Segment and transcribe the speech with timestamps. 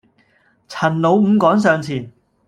[0.67, 2.11] 陳老五趕上前，